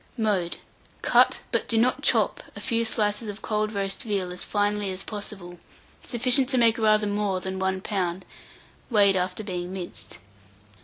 Mode. 0.17 0.57
Cut 1.03 1.41
but 1.51 1.67
do 1.67 1.77
not 1.77 2.01
chop 2.01 2.41
a 2.55 2.59
few 2.59 2.83
slices 2.85 3.27
of 3.27 3.43
cold 3.43 3.71
roast 3.71 4.01
veal 4.01 4.33
as 4.33 4.43
finely 4.43 4.89
as 4.89 5.03
possible, 5.03 5.59
sufficient 6.01 6.49
to 6.49 6.57
make 6.57 6.79
rather 6.79 7.05
more 7.05 7.39
than 7.39 7.59
1 7.59 7.81
lb., 7.81 8.23
weighed 8.89 9.15
after 9.15 9.43
being 9.43 9.71
minced. 9.71 10.17